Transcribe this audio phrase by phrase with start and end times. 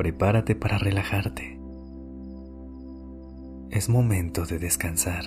[0.00, 1.60] Prepárate para relajarte.
[3.68, 5.24] Es momento de descansar.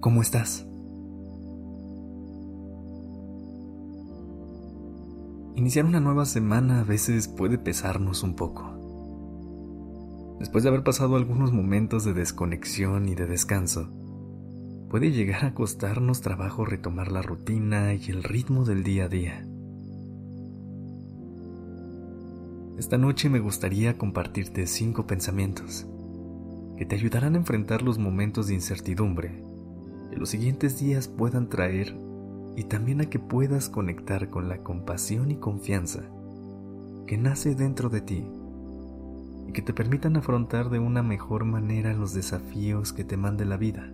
[0.00, 0.66] ¿Cómo estás?
[5.56, 8.76] Iniciar una nueva semana a veces puede pesarnos un poco.
[10.38, 13.88] Después de haber pasado algunos momentos de desconexión y de descanso,
[14.90, 19.46] puede llegar a costarnos trabajo retomar la rutina y el ritmo del día a día.
[22.76, 25.86] Esta noche me gustaría compartirte cinco pensamientos
[26.76, 29.44] que te ayudarán a enfrentar los momentos de incertidumbre
[30.10, 31.96] que los siguientes días puedan traer
[32.56, 36.00] y también a que puedas conectar con la compasión y confianza
[37.06, 38.24] que nace dentro de ti
[39.46, 43.56] y que te permitan afrontar de una mejor manera los desafíos que te mande la
[43.56, 43.92] vida.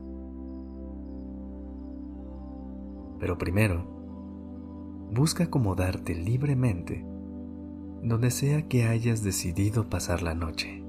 [3.19, 3.85] Pero primero,
[5.13, 7.05] busca acomodarte libremente
[8.03, 10.85] donde sea que hayas decidido pasar la noche.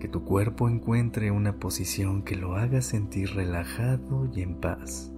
[0.00, 5.12] Que tu cuerpo encuentre una posición que lo haga sentir relajado y en paz.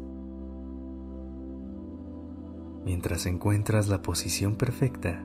[2.84, 5.24] Mientras encuentras la posición perfecta,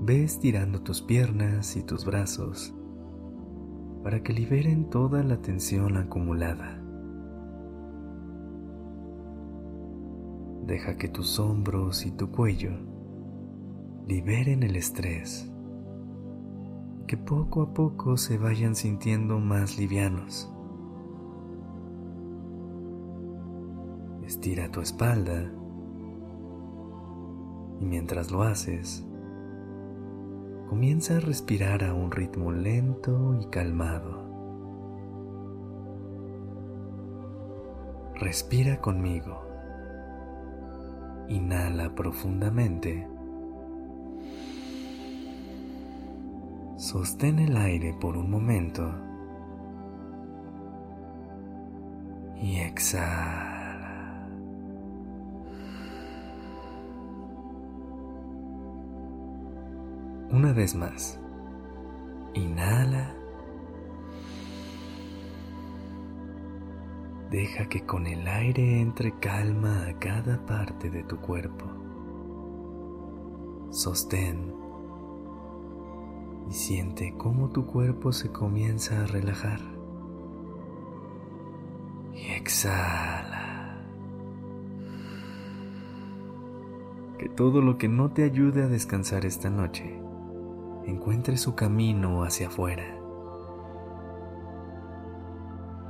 [0.00, 2.74] ve estirando tus piernas y tus brazos
[4.02, 6.81] para que liberen toda la tensión acumulada.
[10.66, 12.70] Deja que tus hombros y tu cuello
[14.06, 15.50] liberen el estrés,
[17.06, 20.52] que poco a poco se vayan sintiendo más livianos.
[24.24, 25.52] Estira tu espalda
[27.80, 29.04] y mientras lo haces,
[30.68, 34.22] comienza a respirar a un ritmo lento y calmado.
[38.14, 39.51] Respira conmigo.
[41.32, 43.08] Inhala profundamente.
[46.76, 48.92] Sostén el aire por un momento.
[52.38, 54.28] Y exhala.
[60.30, 61.18] Una vez más.
[62.34, 63.21] Inhala.
[67.32, 71.64] Deja que con el aire entre calma a cada parte de tu cuerpo.
[73.70, 74.52] Sostén
[76.50, 79.60] y siente cómo tu cuerpo se comienza a relajar.
[82.12, 83.82] Y exhala.
[87.18, 89.98] Que todo lo que no te ayude a descansar esta noche
[90.84, 92.84] encuentre su camino hacia afuera.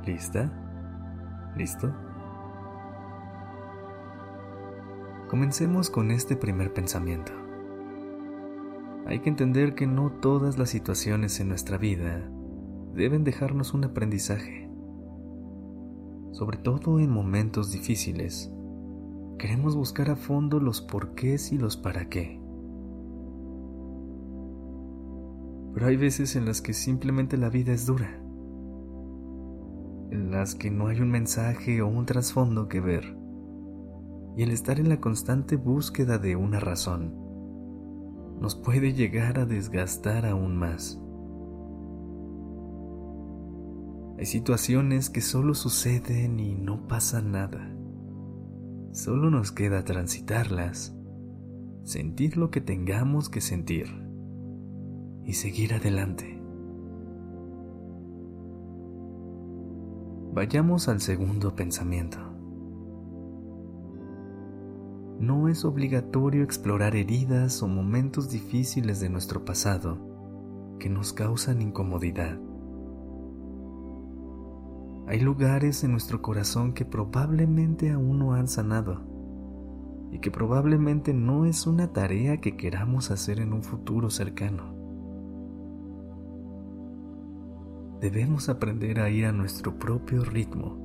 [0.05, 0.63] ¿Lista?
[1.55, 1.93] ¿Listo?
[5.29, 7.31] Comencemos con este primer pensamiento.
[9.05, 12.27] Hay que entender que no todas las situaciones en nuestra vida
[12.95, 14.67] deben dejarnos un aprendizaje.
[16.31, 18.51] Sobre todo en momentos difíciles,
[19.37, 22.41] queremos buscar a fondo los porqués y los para qué.
[25.75, 28.22] Pero hay veces en las que simplemente la vida es dura
[30.13, 33.17] en las que no hay un mensaje o un trasfondo que ver,
[34.37, 37.15] y el estar en la constante búsqueda de una razón
[38.39, 40.99] nos puede llegar a desgastar aún más.
[44.19, 47.75] Hay situaciones que solo suceden y no pasa nada.
[48.91, 50.95] Solo nos queda transitarlas,
[51.83, 53.87] sentir lo que tengamos que sentir
[55.23, 56.42] y seguir adelante.
[60.33, 62.17] Vayamos al segundo pensamiento.
[65.19, 69.99] No es obligatorio explorar heridas o momentos difíciles de nuestro pasado
[70.79, 72.39] que nos causan incomodidad.
[75.05, 79.03] Hay lugares en nuestro corazón que probablemente aún no han sanado
[80.11, 84.72] y que probablemente no es una tarea que queramos hacer en un futuro cercano.
[88.03, 90.77] Debemos aprender a ir a nuestro propio ritmo,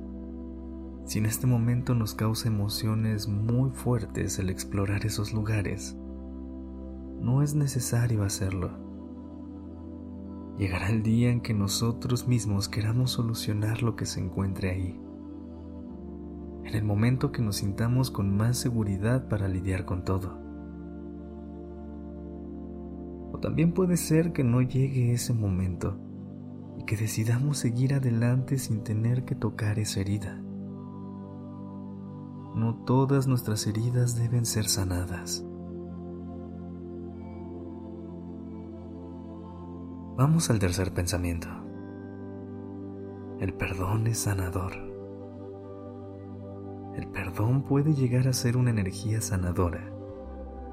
[1.05, 5.97] Si en este momento nos causa emociones muy fuertes el explorar esos lugares,
[7.19, 8.69] no es necesario hacerlo.
[10.57, 15.01] Llegará el día en que nosotros mismos queramos solucionar lo que se encuentre ahí.
[16.63, 20.39] En el momento que nos sintamos con más seguridad para lidiar con todo.
[23.33, 26.08] O también puede ser que no llegue ese momento
[26.89, 30.41] que decidamos seguir adelante sin tener que tocar esa herida.
[32.55, 35.45] No todas nuestras heridas deben ser sanadas.
[40.17, 41.47] Vamos al tercer pensamiento.
[43.39, 44.73] El perdón es sanador.
[46.95, 49.93] El perdón puede llegar a ser una energía sanadora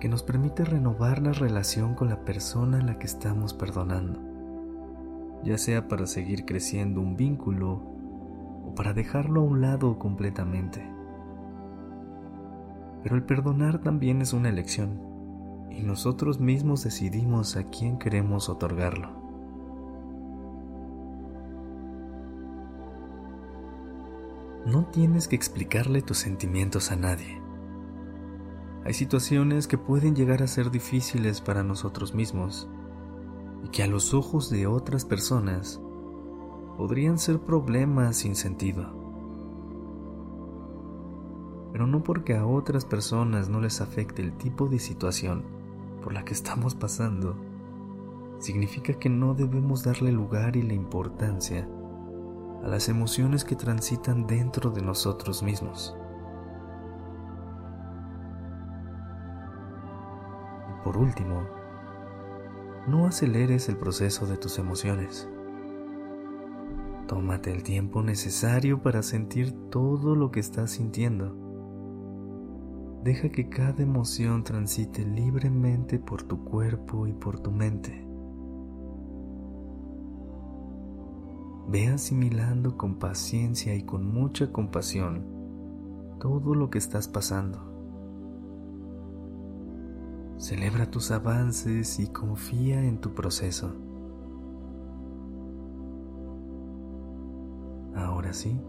[0.01, 4.25] que nos permite renovar la relación con la persona a la que estamos perdonando,
[5.47, 7.75] ya sea para seguir creciendo un vínculo
[8.65, 10.85] o para dejarlo a un lado completamente.
[13.03, 15.01] Pero el perdonar también es una elección
[15.71, 19.25] y nosotros mismos decidimos a quién queremos otorgarlo.
[24.67, 27.41] No tienes que explicarle tus sentimientos a nadie.
[28.85, 32.69] Hay situaciones que pueden llegar a ser difíciles para nosotros mismos
[33.64, 35.81] y que a los ojos de otras personas
[36.76, 39.06] podrían ser problemas sin sentido
[41.76, 45.44] pero no porque a otras personas no les afecte el tipo de situación
[46.03, 47.37] por la que estamos pasando,
[48.38, 51.69] significa que no debemos darle lugar y la importancia
[52.64, 55.94] a las emociones que transitan dentro de nosotros mismos.
[60.70, 61.43] Y por último,
[62.87, 65.29] no aceleres el proceso de tus emociones.
[67.06, 71.47] Tómate el tiempo necesario para sentir todo lo que estás sintiendo
[73.06, 78.05] Deja que cada emoción transite libremente por tu cuerpo y por tu mente.
[81.69, 85.25] Ve asimilando con paciencia y con mucha compasión
[86.19, 87.75] todo lo que estás pasando.
[90.47, 93.75] Celebra tus avances y confía en tu proceso.
[97.95, 98.61] Ahora sí,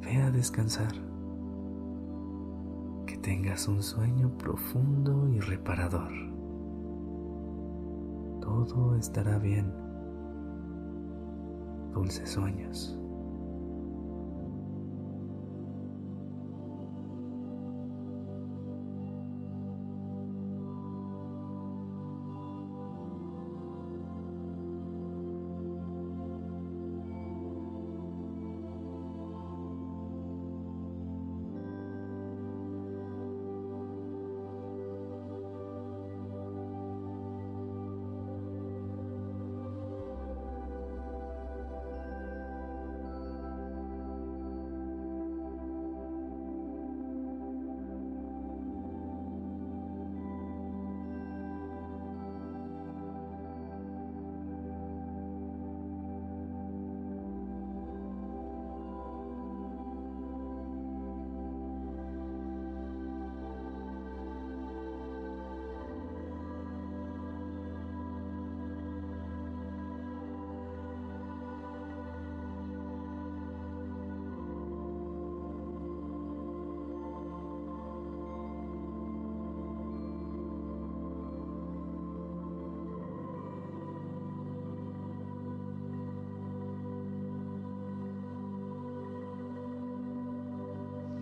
[0.00, 1.12] ve a descansar
[3.22, 6.12] tengas un sueño profundo y reparador.
[8.40, 9.72] Todo estará bien.
[11.94, 13.01] Dulces sueños.